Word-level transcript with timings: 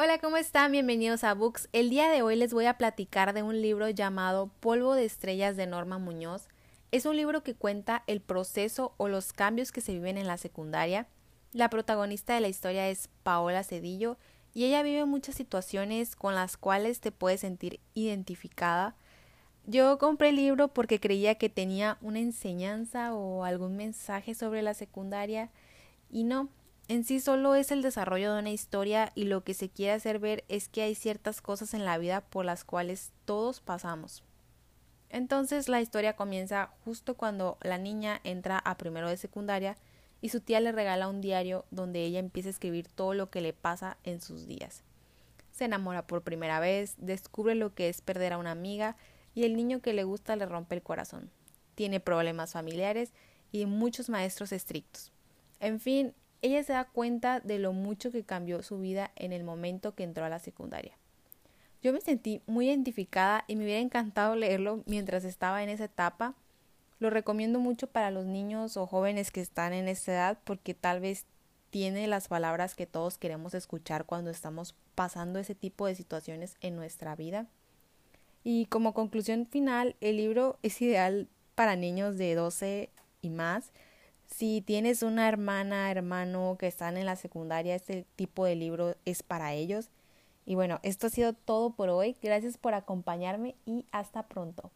Hola, 0.00 0.18
¿cómo 0.18 0.36
están? 0.36 0.70
Bienvenidos 0.70 1.24
a 1.24 1.34
Books. 1.34 1.68
El 1.72 1.90
día 1.90 2.08
de 2.08 2.22
hoy 2.22 2.36
les 2.36 2.54
voy 2.54 2.66
a 2.66 2.78
platicar 2.78 3.32
de 3.32 3.42
un 3.42 3.60
libro 3.60 3.88
llamado 3.88 4.48
Polvo 4.60 4.94
de 4.94 5.04
Estrellas 5.04 5.56
de 5.56 5.66
Norma 5.66 5.98
Muñoz. 5.98 6.46
Es 6.92 7.04
un 7.04 7.16
libro 7.16 7.42
que 7.42 7.56
cuenta 7.56 8.04
el 8.06 8.20
proceso 8.20 8.94
o 8.96 9.08
los 9.08 9.32
cambios 9.32 9.72
que 9.72 9.80
se 9.80 9.92
viven 9.94 10.16
en 10.16 10.28
la 10.28 10.36
secundaria. 10.36 11.08
La 11.50 11.68
protagonista 11.68 12.32
de 12.32 12.40
la 12.40 12.46
historia 12.46 12.88
es 12.88 13.08
Paola 13.24 13.64
Cedillo 13.64 14.18
y 14.54 14.66
ella 14.66 14.84
vive 14.84 15.04
muchas 15.04 15.34
situaciones 15.34 16.14
con 16.14 16.36
las 16.36 16.56
cuales 16.56 17.00
te 17.00 17.10
puedes 17.10 17.40
sentir 17.40 17.80
identificada. 17.94 18.94
Yo 19.66 19.98
compré 19.98 20.28
el 20.28 20.36
libro 20.36 20.68
porque 20.68 21.00
creía 21.00 21.34
que 21.34 21.48
tenía 21.48 21.98
una 22.02 22.20
enseñanza 22.20 23.16
o 23.16 23.42
algún 23.42 23.76
mensaje 23.76 24.36
sobre 24.36 24.62
la 24.62 24.74
secundaria 24.74 25.50
y 26.08 26.22
no, 26.22 26.50
en 26.88 27.04
sí 27.04 27.20
solo 27.20 27.54
es 27.54 27.70
el 27.70 27.82
desarrollo 27.82 28.32
de 28.32 28.40
una 28.40 28.50
historia 28.50 29.12
y 29.14 29.24
lo 29.24 29.44
que 29.44 29.52
se 29.52 29.68
quiere 29.68 29.92
hacer 29.92 30.18
ver 30.18 30.44
es 30.48 30.68
que 30.68 30.82
hay 30.82 30.94
ciertas 30.94 31.42
cosas 31.42 31.74
en 31.74 31.84
la 31.84 31.98
vida 31.98 32.22
por 32.22 32.46
las 32.46 32.64
cuales 32.64 33.12
todos 33.26 33.60
pasamos. 33.60 34.24
Entonces 35.10 35.68
la 35.68 35.82
historia 35.82 36.16
comienza 36.16 36.70
justo 36.84 37.14
cuando 37.14 37.58
la 37.60 37.76
niña 37.76 38.20
entra 38.24 38.58
a 38.58 38.78
primero 38.78 39.08
de 39.08 39.18
secundaria 39.18 39.76
y 40.22 40.30
su 40.30 40.40
tía 40.40 40.60
le 40.60 40.72
regala 40.72 41.08
un 41.08 41.20
diario 41.20 41.66
donde 41.70 42.04
ella 42.04 42.18
empieza 42.18 42.48
a 42.48 42.52
escribir 42.52 42.88
todo 42.88 43.12
lo 43.12 43.30
que 43.30 43.42
le 43.42 43.52
pasa 43.52 43.98
en 44.02 44.22
sus 44.22 44.46
días. 44.46 44.82
Se 45.52 45.66
enamora 45.66 46.06
por 46.06 46.22
primera 46.22 46.58
vez, 46.58 46.94
descubre 46.96 47.54
lo 47.54 47.74
que 47.74 47.88
es 47.90 48.00
perder 48.00 48.32
a 48.32 48.38
una 48.38 48.52
amiga 48.52 48.96
y 49.34 49.44
el 49.44 49.56
niño 49.56 49.80
que 49.80 49.92
le 49.92 50.04
gusta 50.04 50.36
le 50.36 50.46
rompe 50.46 50.74
el 50.74 50.82
corazón. 50.82 51.30
Tiene 51.74 52.00
problemas 52.00 52.52
familiares 52.52 53.12
y 53.52 53.66
muchos 53.66 54.08
maestros 54.08 54.52
estrictos. 54.52 55.12
En 55.60 55.80
fin, 55.80 56.14
ella 56.42 56.62
se 56.62 56.72
da 56.72 56.84
cuenta 56.84 57.40
de 57.40 57.58
lo 57.58 57.72
mucho 57.72 58.10
que 58.10 58.24
cambió 58.24 58.62
su 58.62 58.78
vida 58.78 59.10
en 59.16 59.32
el 59.32 59.44
momento 59.44 59.94
que 59.94 60.04
entró 60.04 60.24
a 60.24 60.28
la 60.28 60.38
secundaria. 60.38 60.96
Yo 61.82 61.92
me 61.92 62.00
sentí 62.00 62.42
muy 62.46 62.68
identificada 62.68 63.44
y 63.46 63.56
me 63.56 63.64
hubiera 63.64 63.80
encantado 63.80 64.34
leerlo 64.34 64.82
mientras 64.86 65.24
estaba 65.24 65.62
en 65.62 65.68
esa 65.68 65.84
etapa. 65.84 66.34
Lo 66.98 67.10
recomiendo 67.10 67.60
mucho 67.60 67.86
para 67.86 68.10
los 68.10 68.26
niños 68.26 68.76
o 68.76 68.86
jóvenes 68.86 69.30
que 69.30 69.40
están 69.40 69.72
en 69.72 69.86
esa 69.86 70.12
edad 70.12 70.38
porque 70.44 70.74
tal 70.74 71.00
vez 71.00 71.26
tiene 71.70 72.06
las 72.08 72.28
palabras 72.28 72.74
que 72.74 72.86
todos 72.86 73.18
queremos 73.18 73.54
escuchar 73.54 74.06
cuando 74.06 74.30
estamos 74.30 74.74
pasando 74.94 75.38
ese 75.38 75.54
tipo 75.54 75.86
de 75.86 75.94
situaciones 75.94 76.56
en 76.60 76.74
nuestra 76.74 77.14
vida. 77.14 77.46
Y 78.42 78.66
como 78.66 78.94
conclusión 78.94 79.46
final, 79.46 79.94
el 80.00 80.16
libro 80.16 80.58
es 80.62 80.80
ideal 80.82 81.28
para 81.54 81.76
niños 81.76 82.16
de 82.18 82.34
12 82.34 82.90
y 83.20 83.30
más 83.30 83.72
si 84.28 84.60
tienes 84.60 85.02
una 85.02 85.28
hermana, 85.28 85.90
hermano 85.90 86.56
que 86.58 86.66
están 86.66 86.96
en 86.96 87.06
la 87.06 87.16
secundaria, 87.16 87.74
este 87.74 88.06
tipo 88.16 88.44
de 88.44 88.56
libro 88.56 88.94
es 89.04 89.22
para 89.22 89.54
ellos. 89.54 89.90
Y 90.46 90.54
bueno, 90.54 90.80
esto 90.82 91.08
ha 91.08 91.10
sido 91.10 91.32
todo 91.32 91.70
por 91.70 91.88
hoy. 91.90 92.16
Gracias 92.22 92.56
por 92.56 92.74
acompañarme 92.74 93.56
y 93.66 93.84
hasta 93.90 94.28
pronto. 94.28 94.62